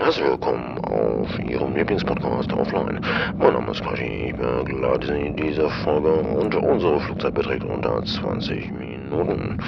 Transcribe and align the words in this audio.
Herzlich 0.00 0.26
willkommen 0.26 0.78
auf 0.78 1.38
Ihrem 1.40 1.74
Lieblingspodcast 1.74 2.52
Offline. 2.52 3.00
Mein 3.36 3.52
Name 3.52 3.72
ist 3.72 3.82
Quashi, 3.82 4.28
ich 4.28 4.36
begleite 4.36 5.08
Sie 5.08 5.26
in 5.26 5.36
dieser 5.36 5.68
Folge 5.82 6.12
und 6.12 6.54
unsere 6.54 7.00
Flugzeit 7.00 7.34
beträgt 7.34 7.64
unter 7.64 8.04
20 8.04 8.70
Minuten. 8.70 9.60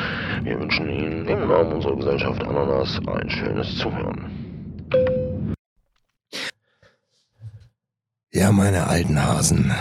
Wir 0.45 0.61
wünschen 0.61 0.89
Ihnen 0.89 1.27
im 1.27 1.49
Namen 1.49 1.73
unserer 1.73 1.97
Gesellschaft 1.97 2.43
Ananas 2.45 3.01
ein 3.09 3.29
schönes 3.29 3.77
Zuhören. 3.79 4.89
Ja, 8.31 8.53
meine 8.53 8.87
alten 8.87 9.21
Hasen 9.21 9.75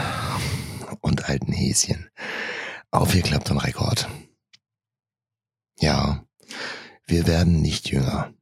und 1.02 1.30
alten 1.30 1.52
Häschen. 1.52 2.10
Aufgeklappt 2.90 3.52
und 3.52 3.60
Rekord. 3.60 4.10
Ja, 5.80 6.24
wir 7.06 7.28
werden 7.28 7.62
nicht 7.62 7.92
jünger. 7.92 8.34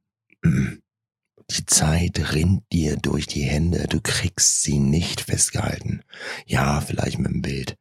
Die 1.50 1.64
Zeit 1.64 2.34
rinnt 2.34 2.70
dir 2.72 2.96
durch 2.96 3.26
die 3.26 3.42
Hände, 3.42 3.86
du 3.88 4.00
kriegst 4.00 4.62
sie 4.62 4.78
nicht 4.78 5.22
festgehalten. 5.22 6.02
Ja, 6.46 6.80
vielleicht 6.80 7.18
mit 7.18 7.32
dem 7.32 7.42
Bild, 7.42 7.76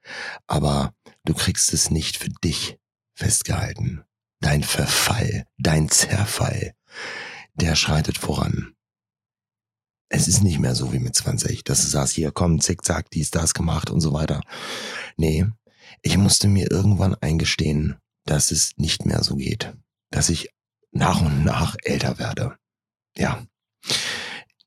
aber 0.48 0.94
du 1.26 1.34
kriegst 1.34 1.74
es 1.74 1.92
nicht 1.92 2.18
für 2.18 2.30
dich 2.30 2.78
festgehalten. 3.14 4.04
Dein 4.40 4.64
Verfall, 4.64 5.46
dein 5.58 5.90
Zerfall, 5.90 6.74
der 7.56 7.76
schreitet 7.76 8.18
voran. 8.18 8.74
Es 10.10 10.30
ist 10.30 10.42
nicht 10.42 10.60
mehr 10.60 10.76
so 10.76 10.94
wie 10.94 11.00
mit 11.00 11.16
20, 11.16 11.66
dass 11.66 11.82
du 11.82 11.88
sagst, 11.88 12.14
hier 12.14 12.32
komm, 12.32 12.62
zickzack, 12.62 13.10
dies, 13.12 13.32
das 13.32 13.54
gemacht 13.54 13.90
und 13.90 14.00
so 14.00 14.14
weiter. 14.14 14.42
Nee, 15.18 15.46
ich 16.02 16.18
musste 16.18 16.48
mir 16.48 16.72
irgendwann 16.72 17.16
eingestehen, 17.16 17.98
dass 18.26 18.52
es 18.52 18.78
nicht 18.78 19.06
mehr 19.06 19.24
so 19.24 19.36
geht. 19.36 19.76
Dass 20.12 20.30
ich 20.30 20.50
nach 20.92 21.22
und 21.22 21.44
nach 21.44 21.76
älter 21.84 22.20
werde. 22.20 22.58
Ja. 23.18 23.46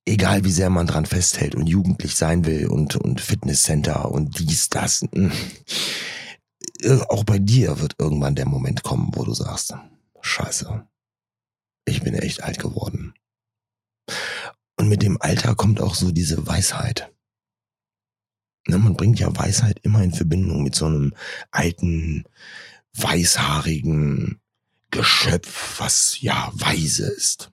Egal 0.06 0.44
wie 0.44 0.50
sehr 0.50 0.70
man 0.70 0.86
dran 0.86 1.06
festhält 1.06 1.54
und 1.54 1.68
jugendlich 1.68 2.16
sein 2.16 2.44
will 2.44 2.66
und, 2.66 2.96
und 2.96 3.20
Fitnesscenter 3.20 4.10
und 4.10 4.38
dies, 4.38 4.68
das. 4.68 5.04
Hm. 5.12 5.30
Auch 7.08 7.24
bei 7.24 7.38
dir 7.38 7.80
wird 7.80 7.96
irgendwann 7.98 8.34
der 8.34 8.48
Moment 8.48 8.82
kommen, 8.82 9.10
wo 9.14 9.24
du 9.24 9.34
sagst, 9.34 9.74
scheiße, 10.20 10.86
ich 11.84 12.02
bin 12.02 12.14
echt 12.14 12.42
alt 12.42 12.58
geworden. 12.58 13.14
Und 14.76 14.88
mit 14.88 15.02
dem 15.02 15.20
Alter 15.20 15.54
kommt 15.54 15.80
auch 15.80 15.94
so 15.94 16.10
diese 16.10 16.46
Weisheit. 16.46 17.12
Ne, 18.66 18.78
man 18.78 18.94
bringt 18.94 19.20
ja 19.20 19.34
Weisheit 19.36 19.80
immer 19.82 20.02
in 20.02 20.12
Verbindung 20.12 20.62
mit 20.62 20.74
so 20.74 20.86
einem 20.86 21.14
alten, 21.50 22.24
weißhaarigen 22.94 24.40
Geschöpf, 24.90 25.78
was 25.78 26.20
ja 26.20 26.50
weise 26.54 27.06
ist. 27.06 27.49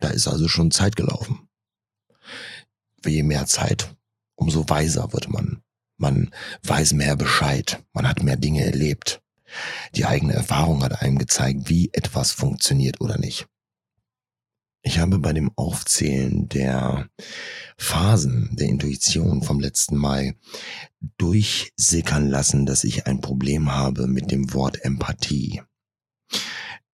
Da 0.00 0.08
ist 0.08 0.26
also 0.26 0.48
schon 0.48 0.70
Zeit 0.70 0.96
gelaufen. 0.96 1.48
Je 3.04 3.22
mehr 3.22 3.46
Zeit, 3.46 3.94
umso 4.34 4.68
weiser 4.68 5.12
wird 5.12 5.28
man. 5.28 5.62
Man 5.96 6.30
weiß 6.62 6.94
mehr 6.94 7.16
Bescheid. 7.16 7.82
Man 7.92 8.08
hat 8.08 8.22
mehr 8.22 8.36
Dinge 8.36 8.64
erlebt. 8.64 9.22
Die 9.94 10.06
eigene 10.06 10.32
Erfahrung 10.32 10.82
hat 10.82 11.02
einem 11.02 11.18
gezeigt, 11.18 11.68
wie 11.68 11.90
etwas 11.92 12.32
funktioniert 12.32 13.00
oder 13.00 13.18
nicht. 13.18 13.46
Ich 14.82 14.98
habe 14.98 15.18
bei 15.18 15.34
dem 15.34 15.50
Aufzählen 15.56 16.48
der 16.48 17.10
Phasen 17.76 18.56
der 18.56 18.68
Intuition 18.68 19.42
vom 19.42 19.60
letzten 19.60 19.96
Mal 19.96 20.36
durchsickern 21.18 22.30
lassen, 22.30 22.64
dass 22.64 22.84
ich 22.84 23.06
ein 23.06 23.20
Problem 23.20 23.72
habe 23.72 24.06
mit 24.06 24.30
dem 24.30 24.54
Wort 24.54 24.82
Empathie. 24.82 25.62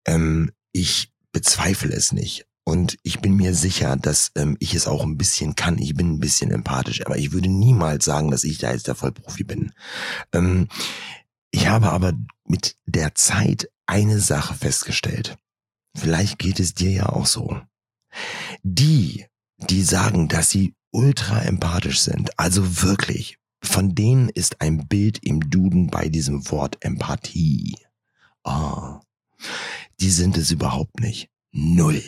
Ähm, 0.04 0.50
ich 0.72 1.12
bezweifle 1.30 1.94
es 1.94 2.12
nicht. 2.12 2.46
Und 2.69 2.98
ich 3.05 3.20
bin 3.20 3.36
mir 3.36 3.55
sicher, 3.55 3.95
dass 3.95 4.33
ähm, 4.34 4.56
ich 4.59 4.75
es 4.75 4.89
auch 4.89 5.05
ein 5.05 5.17
bisschen 5.17 5.55
kann. 5.55 5.78
Ich 5.78 5.95
bin 5.95 6.14
ein 6.14 6.19
bisschen 6.19 6.50
empathisch, 6.50 7.06
aber 7.06 7.17
ich 7.17 7.31
würde 7.31 7.48
niemals 7.48 8.05
sagen, 8.05 8.33
dass 8.33 8.42
ich 8.42 8.58
da 8.58 8.73
jetzt 8.73 8.89
der 8.89 8.97
Vollprofi 8.97 9.45
bin. 9.45 9.73
Ähm, 10.33 10.67
ich 11.52 11.68
habe 11.68 11.90
aber 11.90 12.13
mit 12.45 12.74
der 12.85 13.14
Zeit 13.14 13.70
eine 13.86 14.18
Sache 14.18 14.55
festgestellt. 14.55 15.39
Vielleicht 15.96 16.40
geht 16.40 16.58
es 16.58 16.74
dir 16.74 16.90
ja 16.90 17.08
auch 17.08 17.27
so. 17.27 17.61
Die, 18.64 19.27
die 19.58 19.83
sagen, 19.83 20.27
dass 20.27 20.51
sie 20.51 20.74
ultra 20.90 21.42
empathisch 21.42 22.01
sind, 22.01 22.36
also 22.36 22.83
wirklich, 22.83 23.39
von 23.63 23.95
denen 23.95 24.29
ist 24.29 24.61
ein 24.61 24.89
Bild 24.89 25.20
im 25.23 25.51
Duden 25.51 25.86
bei 25.86 26.08
diesem 26.08 26.51
Wort 26.51 26.79
Empathie. 26.80 27.77
Ah, 28.42 29.01
die 30.01 30.11
sind 30.11 30.36
es 30.36 30.51
überhaupt 30.51 30.98
nicht. 30.98 31.30
Null. 31.52 32.02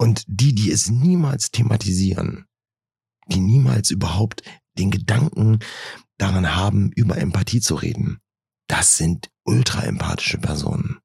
Und 0.00 0.24
die, 0.26 0.54
die 0.54 0.72
es 0.72 0.88
niemals 0.88 1.50
thematisieren, 1.50 2.46
die 3.26 3.40
niemals 3.40 3.90
überhaupt 3.90 4.42
den 4.78 4.90
Gedanken 4.90 5.58
daran 6.16 6.56
haben, 6.56 6.90
über 6.92 7.18
Empathie 7.18 7.60
zu 7.60 7.74
reden, 7.74 8.18
das 8.66 8.96
sind 8.96 9.28
ultra 9.44 9.82
empathische 9.82 10.38
Personen. 10.38 11.00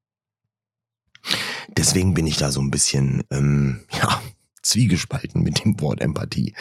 Deswegen 1.68 2.14
bin 2.14 2.26
ich 2.26 2.38
da 2.38 2.50
so 2.50 2.62
ein 2.62 2.70
bisschen, 2.70 3.22
ähm, 3.30 3.84
ja, 3.92 4.22
zwiegespalten 4.62 5.42
mit 5.42 5.62
dem 5.62 5.78
Wort 5.82 6.00
Empathie. 6.00 6.54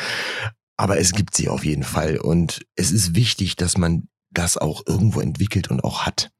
Aber 0.76 1.00
es 1.00 1.14
gibt 1.14 1.38
sie 1.38 1.48
auf 1.48 1.64
jeden 1.64 1.84
Fall 1.84 2.18
und 2.18 2.66
es 2.76 2.92
ist 2.92 3.16
wichtig, 3.16 3.56
dass 3.56 3.78
man 3.78 4.10
das 4.30 4.58
auch 4.58 4.84
irgendwo 4.86 5.22
entwickelt 5.22 5.72
und 5.72 5.86
auch 5.86 6.06
hat. 6.06 6.32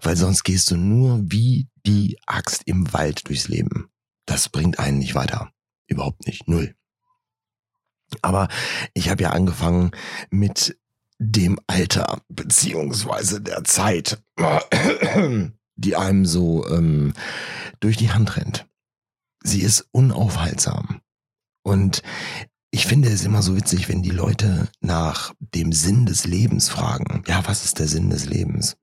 Weil 0.00 0.16
sonst 0.16 0.44
gehst 0.44 0.70
du 0.70 0.76
nur 0.76 1.20
wie 1.24 1.66
die 1.84 2.20
Axt 2.26 2.62
im 2.66 2.92
Wald 2.92 3.28
durchs 3.28 3.48
Leben. 3.48 3.90
Das 4.26 4.48
bringt 4.48 4.78
einen 4.78 4.98
nicht 4.98 5.14
weiter. 5.14 5.52
Überhaupt 5.86 6.26
nicht. 6.26 6.48
Null. 6.48 6.74
Aber 8.22 8.48
ich 8.94 9.08
habe 9.08 9.22
ja 9.22 9.30
angefangen 9.30 9.92
mit 10.30 10.76
dem 11.18 11.58
Alter 11.66 12.22
beziehungsweise 12.28 13.40
der 13.40 13.64
Zeit, 13.64 14.22
die 15.76 15.96
einem 15.96 16.26
so 16.26 16.66
ähm, 16.68 17.12
durch 17.80 17.96
die 17.96 18.10
Hand 18.10 18.36
rennt. 18.36 18.66
Sie 19.42 19.60
ist 19.60 19.88
unaufhaltsam. 19.92 21.00
Und 21.62 22.02
ich 22.70 22.86
finde 22.86 23.10
es 23.10 23.24
immer 23.24 23.42
so 23.42 23.56
witzig, 23.56 23.88
wenn 23.88 24.02
die 24.02 24.10
Leute 24.10 24.68
nach 24.80 25.34
dem 25.40 25.72
Sinn 25.72 26.06
des 26.06 26.24
Lebens 26.24 26.68
fragen. 26.68 27.22
Ja, 27.26 27.46
was 27.46 27.64
ist 27.64 27.78
der 27.78 27.88
Sinn 27.88 28.10
des 28.10 28.26
Lebens? 28.26 28.76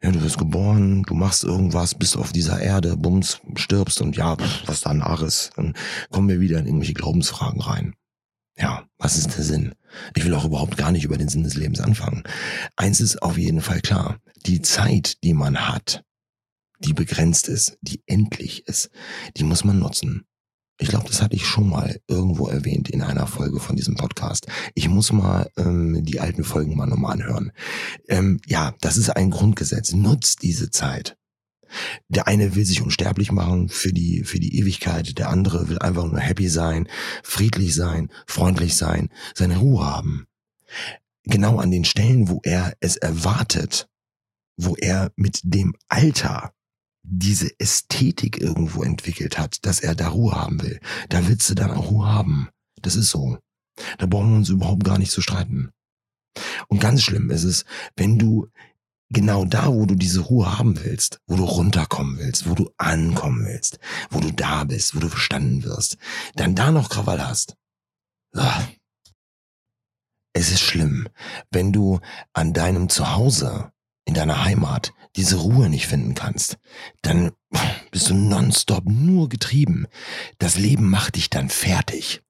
Ja, 0.00 0.12
du 0.12 0.22
wirst 0.22 0.38
geboren, 0.38 1.02
du 1.02 1.14
machst 1.14 1.42
irgendwas, 1.42 1.96
bist 1.96 2.16
auf 2.16 2.32
dieser 2.32 2.60
Erde, 2.60 2.96
bums, 2.96 3.40
stirbst 3.56 4.00
und 4.00 4.16
ja, 4.16 4.36
was 4.66 4.80
danach 4.80 5.22
ist. 5.22 5.50
Dann 5.56 5.74
kommen 6.10 6.28
wir 6.28 6.40
wieder 6.40 6.60
in 6.60 6.66
irgendwelche 6.66 6.94
Glaubensfragen 6.94 7.60
rein. 7.60 7.94
Ja, 8.56 8.84
was 8.98 9.16
ist 9.16 9.36
der 9.36 9.44
Sinn? 9.44 9.74
Ich 10.14 10.24
will 10.24 10.34
auch 10.34 10.44
überhaupt 10.44 10.76
gar 10.76 10.92
nicht 10.92 11.04
über 11.04 11.18
den 11.18 11.28
Sinn 11.28 11.42
des 11.42 11.54
Lebens 11.54 11.80
anfangen. 11.80 12.22
Eins 12.76 13.00
ist 13.00 13.22
auf 13.22 13.38
jeden 13.38 13.60
Fall 13.60 13.80
klar. 13.80 14.18
Die 14.46 14.62
Zeit, 14.62 15.22
die 15.24 15.34
man 15.34 15.68
hat, 15.68 16.04
die 16.78 16.92
begrenzt 16.92 17.48
ist, 17.48 17.76
die 17.80 18.02
endlich 18.06 18.66
ist, 18.66 18.90
die 19.36 19.44
muss 19.44 19.64
man 19.64 19.80
nutzen. 19.80 20.27
Ich 20.80 20.88
glaube, 20.88 21.08
das 21.08 21.20
hatte 21.20 21.34
ich 21.34 21.44
schon 21.44 21.68
mal 21.68 22.00
irgendwo 22.06 22.46
erwähnt 22.46 22.88
in 22.88 23.02
einer 23.02 23.26
Folge 23.26 23.58
von 23.58 23.74
diesem 23.74 23.96
Podcast. 23.96 24.46
Ich 24.74 24.88
muss 24.88 25.12
mal 25.12 25.50
ähm, 25.56 26.04
die 26.04 26.20
alten 26.20 26.44
Folgen 26.44 26.76
mal 26.76 26.86
nochmal 26.86 27.14
anhören. 27.14 27.52
Ähm, 28.08 28.40
ja, 28.46 28.74
das 28.80 28.96
ist 28.96 29.10
ein 29.10 29.30
Grundgesetz. 29.30 29.92
Nutzt 29.92 30.42
diese 30.42 30.70
Zeit. 30.70 31.16
Der 32.08 32.28
eine 32.28 32.54
will 32.54 32.64
sich 32.64 32.80
unsterblich 32.80 33.32
machen 33.32 33.68
für 33.68 33.92
die, 33.92 34.22
für 34.22 34.38
die 34.38 34.56
Ewigkeit. 34.56 35.18
Der 35.18 35.30
andere 35.30 35.68
will 35.68 35.80
einfach 35.80 36.04
nur 36.04 36.20
happy 36.20 36.48
sein, 36.48 36.88
friedlich 37.24 37.74
sein, 37.74 38.10
freundlich 38.26 38.76
sein, 38.76 39.10
seine 39.34 39.58
Ruhe 39.58 39.84
haben. 39.84 40.26
Genau 41.24 41.58
an 41.58 41.70
den 41.70 41.84
Stellen, 41.84 42.28
wo 42.28 42.40
er 42.44 42.74
es 42.80 42.96
erwartet, 42.96 43.88
wo 44.56 44.76
er 44.76 45.12
mit 45.16 45.40
dem 45.42 45.74
Alter 45.88 46.52
diese 47.10 47.58
Ästhetik 47.58 48.40
irgendwo 48.40 48.82
entwickelt 48.82 49.38
hat, 49.38 49.64
dass 49.64 49.80
er 49.80 49.94
da 49.94 50.08
Ruhe 50.08 50.32
haben 50.32 50.62
will, 50.62 50.80
da 51.08 51.26
willst 51.26 51.48
du 51.50 51.54
dann 51.54 51.70
auch 51.70 51.90
Ruhe 51.90 52.06
haben. 52.06 52.48
Das 52.82 52.96
ist 52.96 53.10
so. 53.10 53.38
Da 53.98 54.06
brauchen 54.06 54.30
wir 54.30 54.36
uns 54.36 54.48
überhaupt 54.48 54.84
gar 54.84 54.98
nicht 54.98 55.12
zu 55.12 55.20
streiten. 55.20 55.70
Und 56.68 56.80
ganz 56.80 57.02
schlimm 57.02 57.30
ist 57.30 57.44
es, 57.44 57.64
wenn 57.96 58.18
du 58.18 58.48
genau 59.10 59.44
da, 59.44 59.72
wo 59.72 59.86
du 59.86 59.94
diese 59.94 60.20
Ruhe 60.20 60.58
haben 60.58 60.78
willst, 60.82 61.20
wo 61.26 61.36
du 61.36 61.44
runterkommen 61.44 62.18
willst, 62.18 62.48
wo 62.48 62.54
du 62.54 62.70
ankommen 62.76 63.46
willst, 63.46 63.78
wo 64.10 64.20
du 64.20 64.32
da 64.32 64.64
bist, 64.64 64.94
wo 64.94 65.00
du 65.00 65.08
verstanden 65.08 65.64
wirst, 65.64 65.96
dann 66.34 66.54
da 66.54 66.70
noch 66.70 66.90
Krawall 66.90 67.26
hast. 67.26 67.56
Ah. 68.34 68.62
Es 70.34 70.50
ist 70.50 70.60
schlimm, 70.60 71.08
wenn 71.50 71.72
du 71.72 72.00
an 72.32 72.52
deinem 72.52 72.88
Zuhause, 72.88 73.72
in 74.08 74.14
deiner 74.14 74.42
Heimat, 74.42 74.94
diese 75.16 75.36
Ruhe 75.36 75.68
nicht 75.68 75.86
finden 75.86 76.14
kannst, 76.14 76.56
dann 77.02 77.32
bist 77.90 78.08
du 78.08 78.14
nonstop 78.14 78.84
nur 78.86 79.28
getrieben. 79.28 79.86
Das 80.38 80.56
Leben 80.56 80.88
macht 80.88 81.16
dich 81.16 81.28
dann 81.28 81.50
fertig. 81.50 82.22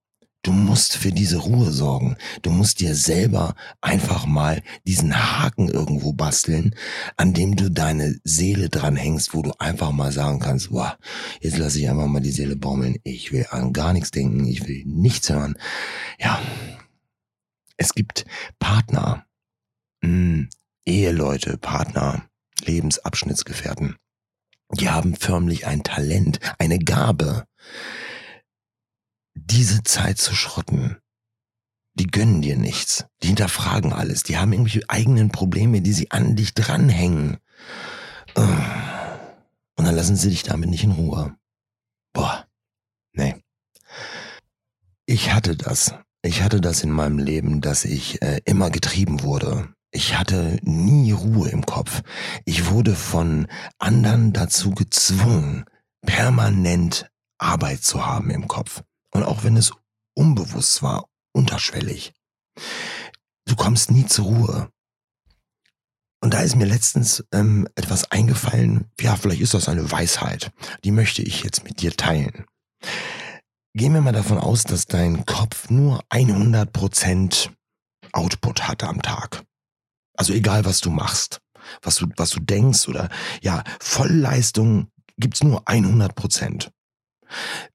Du 0.42 0.50
musst 0.50 0.96
für 0.96 1.12
diese 1.12 1.36
Ruhe 1.36 1.70
sorgen. 1.70 2.16
Du 2.42 2.50
musst 2.50 2.80
dir 2.80 2.96
selber 2.96 3.54
einfach 3.80 4.26
mal 4.26 4.62
diesen 4.88 5.14
Haken 5.14 5.69
irgendwo 5.69 6.12
basteln, 6.12 6.75
an 7.16 7.32
dem 7.32 7.54
du 7.54 7.70
deine 7.70 8.19
Seele 8.25 8.69
dranhängst, 8.69 9.32
wo 9.32 9.42
du 9.42 9.52
einfach 9.60 9.92
mal 9.92 10.10
sagen 10.10 10.40
kannst, 10.40 10.72
wow, 10.72 10.96
jetzt 11.40 11.58
lasse 11.58 11.78
ich 11.78 11.88
einfach 11.88 12.08
mal 12.08 12.20
die 12.20 12.32
Seele 12.32 12.56
baumeln. 12.56 12.96
Ich 13.04 13.30
will 13.30 13.46
an 13.50 13.72
gar 13.72 13.92
nichts 13.92 14.10
denken. 14.10 14.46
Ich 14.46 14.66
will 14.66 14.82
nichts 14.84 15.28
hören. 15.30 15.56
Ja. 16.19 16.40
Es 17.76 17.94
gibt 17.94 18.25
Partner, 18.58 19.25
mh, 20.02 20.08
hm, 20.08 20.48
Eheleute, 20.88 21.58
Partner, 21.58 22.23
Lebensabschnittsgefährten. 22.64 23.96
Die 24.73 24.90
haben 24.90 25.14
förmlich 25.17 25.67
ein 25.67 25.82
Talent, 25.82 26.40
eine 26.58 26.79
Gabe 26.79 27.44
diese 29.35 29.82
Zeit 29.82 30.19
zu 30.19 30.35
schrotten. 30.35 30.99
Die 31.94 32.06
gönnen 32.06 32.43
dir 32.43 32.56
nichts. 32.56 33.06
Die 33.23 33.29
hinterfragen 33.29 33.93
alles. 33.93 34.23
Die 34.23 34.37
haben 34.37 34.52
irgendwelche 34.52 34.88
eigenen 34.88 35.31
Probleme, 35.31 35.81
die 35.81 35.93
sie 35.93 36.11
an 36.11 36.37
dich 36.37 36.55
dranhängen. 36.55 37.38
Und 38.35 38.46
dann 39.85 39.94
lassen 39.94 40.17
sie 40.17 40.31
dich 40.31 40.43
damit 40.43 40.70
nicht 40.70 40.85
in 40.85 40.93
Ruhe. 40.93 41.37
Boah. 42.12 42.46
Nee. 43.12 43.37
Ich 45.06 45.32
hatte 45.32 45.56
das. 45.56 45.94
Ich 46.23 46.43
hatte 46.43 46.61
das 46.61 46.82
in 46.82 46.90
meinem 46.90 47.19
Leben, 47.19 47.61
dass 47.61 47.85
ich 47.85 48.23
äh, 48.23 48.40
immer 48.44 48.70
getrieben 48.70 49.23
wurde. 49.23 49.75
Ich 49.90 50.19
hatte 50.19 50.58
nie 50.62 51.12
Ruhe 51.12 51.49
im 51.49 51.64
Kopf. 51.64 52.02
Ich 52.44 52.67
wurde 52.67 52.94
von 52.94 53.46
anderen 53.79 54.32
dazu 54.32 54.73
gezwungen, 54.73 55.64
permanent 56.02 57.11
Arbeit 57.38 57.82
zu 57.82 58.05
haben 58.05 58.31
im 58.31 58.49
Kopf. 58.49 58.82
Und 59.12 59.23
auch 59.23 59.44
wenn 59.44 59.56
es 59.56 59.73
unbewusst 60.14 60.82
war, 60.82 61.08
unterschwellig. 61.32 62.12
Du 63.46 63.56
kommst 63.56 63.90
nie 63.90 64.05
zur 64.05 64.26
Ruhe. 64.26 64.70
Und 66.20 66.35
da 66.35 66.40
ist 66.40 66.56
mir 66.56 66.67
letztens 66.67 67.25
ähm, 67.32 67.69
etwas 67.76 68.11
eingefallen, 68.11 68.90
ja, 69.00 69.17
vielleicht 69.17 69.40
ist 69.40 69.55
das 69.55 69.69
eine 69.69 69.90
Weisheit, 69.90 70.50
die 70.85 70.90
möchte 70.90 71.23
ich 71.23 71.44
jetzt 71.44 71.64
mit 71.64 71.81
dir 71.81 71.96
teilen. 71.96 72.44
Gehen 73.75 73.94
wir 73.94 74.00
mal 74.00 74.12
davon 74.12 74.38
aus, 74.38 74.64
dass 74.64 74.87
dein 74.87 75.25
Kopf 75.25 75.70
nur 75.70 76.02
100% 76.11 77.50
Output 78.12 78.67
hatte 78.67 78.88
am 78.88 79.00
Tag. 79.00 79.44
Also 80.19 80.32
egal, 80.32 80.65
was 80.65 80.81
du 80.81 80.91
machst, 80.91 81.41
was 81.81 81.97
du, 81.97 82.09
was 82.17 82.31
du 82.31 82.41
denkst 82.41 82.88
oder 82.88 83.09
ja, 83.41 83.62
Vollleistung 83.79 84.91
gibt's 85.17 85.44
nur 85.44 85.62
100%. 85.69 86.70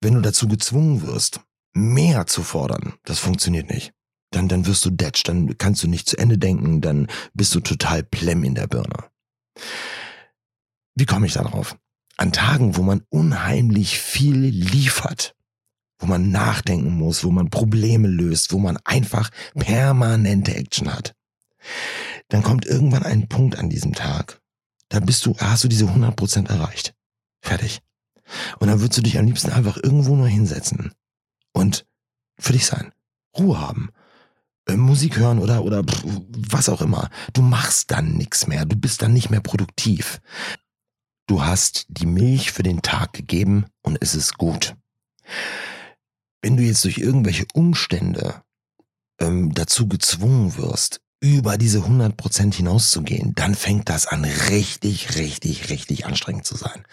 Wenn 0.01 0.15
du 0.15 0.21
dazu 0.21 0.49
gezwungen 0.49 1.03
wirst, 1.03 1.39
mehr 1.73 2.27
zu 2.27 2.43
fordern, 2.43 2.95
das 3.05 3.19
funktioniert 3.19 3.69
nicht. 3.69 3.93
Dann, 4.31 4.49
dann 4.49 4.65
wirst 4.65 4.83
du 4.83 4.89
detsch, 4.89 5.23
dann 5.23 5.57
kannst 5.57 5.83
du 5.83 5.87
nicht 5.87 6.09
zu 6.09 6.17
Ende 6.17 6.37
denken, 6.37 6.81
dann 6.81 7.07
bist 7.33 7.55
du 7.55 7.61
total 7.61 8.03
plemm 8.03 8.43
in 8.43 8.55
der 8.55 8.67
Birne. 8.67 9.05
Wie 10.95 11.05
komme 11.05 11.27
ich 11.27 11.33
darauf? 11.33 11.77
An 12.17 12.33
Tagen, 12.33 12.75
wo 12.75 12.81
man 12.81 13.03
unheimlich 13.09 13.99
viel 13.99 14.35
liefert, 14.35 15.33
wo 15.97 16.07
man 16.07 16.29
nachdenken 16.29 16.91
muss, 16.91 17.23
wo 17.23 17.31
man 17.31 17.49
Probleme 17.49 18.09
löst, 18.09 18.51
wo 18.51 18.59
man 18.59 18.77
einfach 18.83 19.29
permanente 19.55 20.53
Action 20.55 20.93
hat. 20.93 21.15
Dann 22.29 22.43
kommt 22.43 22.65
irgendwann 22.65 23.03
ein 23.03 23.27
Punkt 23.27 23.57
an 23.57 23.69
diesem 23.69 23.93
Tag, 23.93 24.41
da 24.89 24.99
bist 24.99 25.25
du, 25.25 25.35
hast 25.37 25.63
du 25.63 25.67
diese 25.67 25.85
100% 25.85 26.49
erreicht. 26.49 26.93
Fertig. 27.41 27.81
Und 28.59 28.67
dann 28.67 28.79
würdest 28.79 28.97
du 28.97 29.01
dich 29.01 29.17
am 29.17 29.25
liebsten 29.25 29.51
einfach 29.51 29.77
irgendwo 29.81 30.15
nur 30.15 30.27
hinsetzen 30.27 30.93
und 31.51 31.85
für 32.39 32.53
dich 32.53 32.65
sein. 32.65 32.91
Ruhe 33.37 33.59
haben. 33.59 33.89
Äh, 34.67 34.77
Musik 34.77 35.17
hören 35.17 35.39
oder, 35.39 35.63
oder 35.63 35.83
was 36.29 36.69
auch 36.69 36.81
immer. 36.81 37.09
Du 37.33 37.41
machst 37.41 37.91
dann 37.91 38.13
nichts 38.13 38.47
mehr. 38.47 38.65
Du 38.65 38.75
bist 38.75 39.01
dann 39.01 39.13
nicht 39.13 39.29
mehr 39.29 39.41
produktiv. 39.41 40.21
Du 41.27 41.43
hast 41.43 41.85
die 41.87 42.05
Milch 42.05 42.51
für 42.51 42.63
den 42.63 42.81
Tag 42.81 43.13
gegeben 43.13 43.65
und 43.81 43.97
es 44.01 44.13
ist 44.13 44.37
gut. 44.37 44.75
Wenn 46.41 46.57
du 46.57 46.63
jetzt 46.63 46.83
durch 46.83 46.97
irgendwelche 46.97 47.45
Umstände 47.53 48.43
ähm, 49.19 49.53
dazu 49.53 49.87
gezwungen 49.87 50.57
wirst, 50.57 51.01
über 51.23 51.57
diese 51.57 51.79
100% 51.79 52.53
hinauszugehen, 52.53 53.33
dann 53.33 53.55
fängt 53.55 53.87
das 53.87 54.07
an 54.07 54.25
richtig, 54.25 55.15
richtig, 55.15 55.69
richtig 55.69 56.05
anstrengend 56.05 56.45
zu 56.45 56.57
sein. 56.57 56.83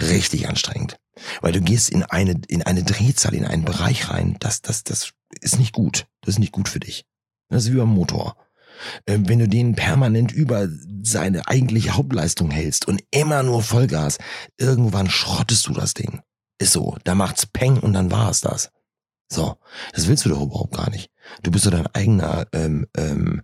Richtig 0.00 0.48
anstrengend. 0.48 1.00
Weil 1.40 1.50
du 1.50 1.60
gehst 1.60 1.90
in 1.90 2.04
eine, 2.04 2.40
in 2.46 2.62
eine 2.62 2.84
Drehzahl, 2.84 3.34
in 3.34 3.44
einen 3.44 3.64
Bereich 3.64 4.08
rein, 4.08 4.36
das, 4.38 4.62
das, 4.62 4.84
das 4.84 5.14
ist 5.40 5.58
nicht 5.58 5.72
gut. 5.72 6.06
Das 6.20 6.34
ist 6.34 6.38
nicht 6.38 6.52
gut 6.52 6.68
für 6.68 6.78
dich. 6.78 7.06
Das 7.48 7.64
ist 7.64 7.72
wie 7.72 7.76
beim 7.76 7.88
Motor. 7.88 8.36
Ähm, 9.08 9.28
wenn 9.28 9.40
du 9.40 9.48
den 9.48 9.74
permanent 9.74 10.30
über 10.30 10.68
seine 11.02 11.48
eigentliche 11.48 11.96
Hauptleistung 11.96 12.52
hältst 12.52 12.86
und 12.86 13.02
immer 13.10 13.42
nur 13.42 13.64
Vollgas, 13.64 14.18
irgendwann 14.58 15.10
schrottest 15.10 15.66
du 15.66 15.72
das 15.72 15.94
Ding. 15.94 16.20
Ist 16.58 16.72
so. 16.72 16.96
Da 17.02 17.16
macht's 17.16 17.46
Peng 17.46 17.80
und 17.80 17.94
dann 17.94 18.12
war 18.12 18.30
es 18.30 18.42
das. 18.42 18.70
So, 19.28 19.56
das 19.92 20.06
willst 20.06 20.24
du 20.24 20.28
doch 20.28 20.40
überhaupt 20.40 20.76
gar 20.76 20.88
nicht. 20.90 21.11
Du 21.42 21.50
bist 21.50 21.66
doch 21.66 21.70
dein 21.70 21.86
eigener 21.88 22.46
ähm, 22.52 22.86
ähm, 22.96 23.42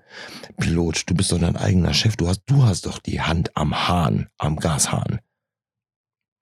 Pilot, 0.56 1.08
du 1.08 1.14
bist 1.14 1.32
doch 1.32 1.38
dein 1.38 1.56
eigener 1.56 1.94
Chef, 1.94 2.16
du 2.16 2.28
hast, 2.28 2.42
du 2.46 2.64
hast 2.64 2.86
doch 2.86 2.98
die 2.98 3.20
Hand 3.20 3.56
am 3.56 3.88
Hahn, 3.88 4.28
am 4.38 4.56
Gashahn. 4.56 5.20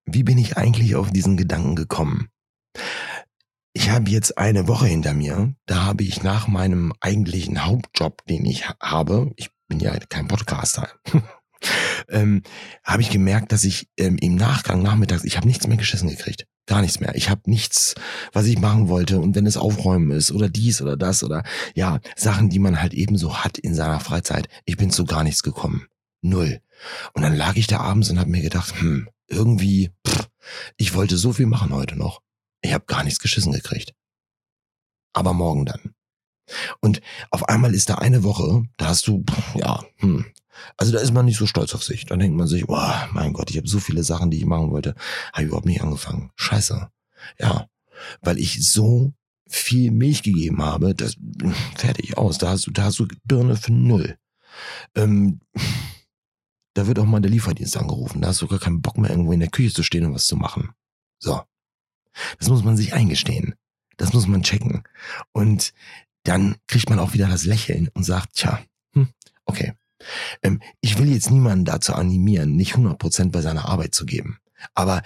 Wie 0.04 0.22
bin 0.22 0.38
ich 0.38 0.56
eigentlich 0.56 0.94
auf 0.96 1.10
diesen 1.10 1.36
Gedanken 1.36 1.74
gekommen? 1.74 2.28
Ich 3.72 3.90
habe 3.90 4.10
jetzt 4.10 4.38
eine 4.38 4.68
Woche 4.68 4.86
hinter 4.86 5.12
mir, 5.12 5.54
da 5.66 5.84
habe 5.84 6.04
ich 6.04 6.22
nach 6.22 6.48
meinem 6.48 6.94
eigentlichen 7.00 7.66
Hauptjob, 7.66 8.24
den 8.24 8.46
ich 8.46 8.68
habe, 8.80 9.32
ich 9.36 9.50
bin 9.68 9.80
ja 9.80 9.98
kein 10.08 10.28
Podcaster, 10.28 10.88
ähm, 12.08 12.42
habe 12.84 13.02
ich 13.02 13.10
gemerkt, 13.10 13.52
dass 13.52 13.64
ich 13.64 13.88
ähm, 13.98 14.16
im 14.20 14.36
Nachgang 14.36 14.82
nachmittags, 14.82 15.24
ich 15.24 15.36
habe 15.36 15.46
nichts 15.46 15.66
mehr 15.66 15.76
geschissen 15.76 16.08
gekriegt. 16.08 16.46
Gar 16.66 16.80
nichts 16.82 16.98
mehr. 16.98 17.14
Ich 17.14 17.30
habe 17.30 17.42
nichts, 17.46 17.94
was 18.32 18.46
ich 18.46 18.58
machen 18.58 18.88
wollte. 18.88 19.20
Und 19.20 19.36
wenn 19.36 19.46
es 19.46 19.56
Aufräumen 19.56 20.10
ist 20.10 20.32
oder 20.32 20.48
dies 20.48 20.82
oder 20.82 20.96
das 20.96 21.22
oder 21.22 21.44
ja, 21.74 22.00
Sachen, 22.16 22.50
die 22.50 22.58
man 22.58 22.82
halt 22.82 22.92
eben 22.92 23.16
so 23.16 23.38
hat 23.38 23.56
in 23.56 23.74
seiner 23.74 24.00
Freizeit. 24.00 24.48
Ich 24.64 24.76
bin 24.76 24.90
zu 24.90 25.04
gar 25.04 25.22
nichts 25.22 25.44
gekommen. 25.44 25.86
Null. 26.22 26.60
Und 27.12 27.22
dann 27.22 27.36
lag 27.36 27.56
ich 27.56 27.68
da 27.68 27.78
abends 27.80 28.10
und 28.10 28.18
habe 28.18 28.30
mir 28.30 28.42
gedacht, 28.42 28.80
hm, 28.80 29.08
irgendwie, 29.28 29.92
pff, 30.06 30.28
ich 30.76 30.94
wollte 30.94 31.16
so 31.16 31.32
viel 31.32 31.46
machen 31.46 31.72
heute 31.72 31.96
noch. 31.96 32.20
Ich 32.62 32.72
habe 32.74 32.84
gar 32.86 33.04
nichts 33.04 33.20
geschissen 33.20 33.52
gekriegt. 33.52 33.94
Aber 35.12 35.32
morgen 35.32 35.66
dann. 35.66 35.94
Und 36.80 37.00
auf 37.30 37.48
einmal 37.48 37.74
ist 37.74 37.88
da 37.88 37.96
eine 37.96 38.22
Woche, 38.22 38.64
da 38.76 38.88
hast 38.88 39.06
du, 39.06 39.24
pff, 39.24 39.54
ja, 39.56 39.84
hm, 39.96 40.26
also 40.76 40.92
da 40.92 40.98
ist 40.98 41.12
man 41.12 41.24
nicht 41.24 41.38
so 41.38 41.46
stolz 41.46 41.74
auf 41.74 41.82
sich. 41.82 42.06
Dann 42.06 42.18
denkt 42.18 42.36
man 42.36 42.46
sich, 42.46 42.68
oh, 42.68 42.92
mein 43.12 43.32
Gott, 43.32 43.50
ich 43.50 43.56
habe 43.56 43.68
so 43.68 43.78
viele 43.78 44.04
Sachen, 44.04 44.30
die 44.30 44.38
ich 44.38 44.46
machen 44.46 44.70
wollte, 44.70 44.94
habe 45.32 45.42
ich 45.42 45.48
überhaupt 45.48 45.66
nicht 45.66 45.82
angefangen. 45.82 46.30
Scheiße. 46.36 46.88
Ja, 47.38 47.68
weil 48.20 48.38
ich 48.38 48.70
so 48.70 49.12
viel 49.48 49.90
Milch 49.90 50.22
gegeben 50.22 50.62
habe, 50.62 50.94
das 50.94 51.16
fertig 51.76 52.18
aus. 52.18 52.38
Da 52.38 52.50
hast 52.50 52.66
du, 52.66 52.70
da 52.70 52.84
hast 52.84 52.98
du 52.98 53.06
Birne 53.24 53.56
für 53.56 53.72
null. 53.72 54.18
Ähm, 54.94 55.40
da 56.74 56.86
wird 56.86 56.98
auch 56.98 57.06
mal 57.06 57.20
der 57.20 57.30
Lieferdienst 57.30 57.76
angerufen. 57.76 58.20
Da 58.20 58.28
hast 58.28 58.42
du 58.42 58.48
gar 58.48 58.58
keinen 58.58 58.82
Bock 58.82 58.98
mehr, 58.98 59.10
irgendwo 59.10 59.32
in 59.32 59.40
der 59.40 59.50
Küche 59.50 59.72
zu 59.72 59.82
stehen 59.82 60.04
und 60.04 60.14
was 60.14 60.26
zu 60.26 60.36
machen. 60.36 60.70
So. 61.18 61.40
Das 62.38 62.48
muss 62.48 62.64
man 62.64 62.76
sich 62.76 62.92
eingestehen. 62.94 63.54
Das 63.96 64.12
muss 64.12 64.26
man 64.26 64.42
checken. 64.42 64.82
Und 65.32 65.72
dann 66.24 66.56
kriegt 66.66 66.90
man 66.90 66.98
auch 66.98 67.14
wieder 67.14 67.28
das 67.28 67.44
Lächeln 67.44 67.88
und 67.94 68.04
sagt, 68.04 68.34
tja, 68.34 68.60
hm, 68.92 69.08
okay, 69.44 69.74
ähm, 70.42 70.60
ich 70.80 70.98
will 70.98 71.12
jetzt 71.12 71.30
niemanden 71.30 71.64
dazu 71.64 71.94
animieren, 71.94 72.56
nicht 72.56 72.74
100% 72.74 73.30
bei 73.30 73.40
seiner 73.40 73.68
Arbeit 73.68 73.94
zu 73.94 74.06
geben. 74.06 74.38
Aber 74.74 75.02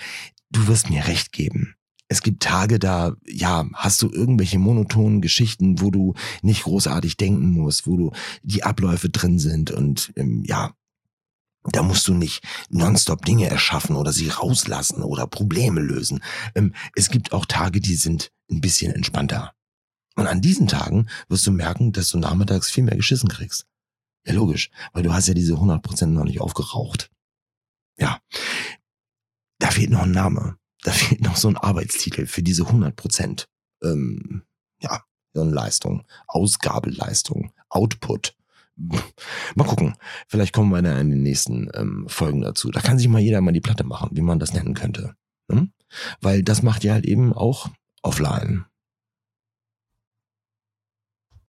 du 0.51 0.67
wirst 0.67 0.91
mir 0.91 1.07
recht 1.07 1.33
geben. 1.33 1.75
Es 2.09 2.23
gibt 2.23 2.43
Tage, 2.43 2.81
da, 2.81 3.15
ja, 3.25 3.67
hast 3.75 4.03
du 4.03 4.11
irgendwelche 4.11 4.59
monotonen 4.59 5.21
Geschichten, 5.21 5.81
wo 5.81 5.93
du 5.93 6.15
nicht 6.43 6.65
großartig 6.65 7.17
denken 7.17 7.51
musst, 7.51 7.87
wo 7.87 7.97
du 7.97 8.13
die 8.43 8.65
Abläufe 8.65 9.11
drin 9.11 9.39
sind 9.39 9.71
und, 9.71 10.13
ähm, 10.17 10.43
ja, 10.45 10.73
da 11.65 11.83
musst 11.83 12.09
du 12.09 12.15
nicht 12.15 12.43
nonstop 12.71 13.25
Dinge 13.25 13.49
erschaffen 13.49 13.95
oder 13.95 14.13
sie 14.13 14.29
rauslassen 14.29 15.03
oder 15.03 15.27
Probleme 15.27 15.81
lösen. 15.81 16.21
Ähm, 16.55 16.75
es 16.97 17.11
gibt 17.11 17.33
auch 17.33 17.47
Tage, 17.47 17.81
die 17.81 17.95
sind 17.95 18.33
ein 18.51 18.61
bisschen 18.61 18.93
entspannter. 18.93 19.53
Und 20.17 20.27
an 20.27 20.41
diesen 20.41 20.67
Tagen 20.67 21.09
wirst 21.29 21.47
du 21.47 21.53
merken, 21.53 21.93
dass 21.93 22.09
du 22.09 22.19
nachmittags 22.19 22.71
viel 22.71 22.85
mehr 22.85 22.97
geschissen 22.97 23.29
kriegst. 23.29 23.67
Ja, 24.27 24.35
logisch, 24.35 24.71
weil 24.93 25.03
du 25.03 25.13
hast 25.13 25.29
ja 25.29 25.35
diese 25.35 25.55
100% 25.55 26.07
noch 26.07 26.25
nicht 26.25 26.41
aufgeraucht. 26.41 27.11
Ja, 27.99 28.21
da 29.59 29.71
fehlt 29.71 29.91
noch 29.91 30.03
ein 30.03 30.11
Name. 30.11 30.57
Da 30.83 30.93
fehlt 30.93 31.23
noch 31.23 31.37
so 31.37 31.49
ein 31.49 31.57
Arbeitstitel 31.57 32.27
für 32.27 32.43
diese 32.43 32.65
100%. 32.65 33.47
Ähm, 33.83 34.43
ja, 34.81 35.05
Leistung, 35.33 36.05
Ausgabeleistung, 36.27 37.53
Output. 37.69 38.35
Mal 39.55 39.65
gucken. 39.65 39.97
Vielleicht 40.27 40.53
kommen 40.53 40.71
wir 40.71 40.83
dann 40.83 40.99
in 40.99 41.11
den 41.11 41.23
nächsten 41.23 41.71
ähm, 41.75 42.07
Folgen 42.09 42.41
dazu. 42.41 42.71
Da 42.71 42.81
kann 42.81 42.99
sich 42.99 43.09
mal 43.09 43.21
jeder 43.21 43.41
mal 43.41 43.53
die 43.53 43.61
Platte 43.61 43.85
machen, 43.85 44.11
wie 44.13 44.23
man 44.23 44.39
das 44.39 44.55
nennen 44.55 44.75
könnte. 44.75 45.15
Hm? 45.51 45.73
Weil 46.21 46.43
das 46.43 46.63
macht 46.63 46.85
ja 46.85 46.95
halt 46.95 47.05
eben 47.05 47.33
auch 47.33 47.69
offline. 48.03 48.65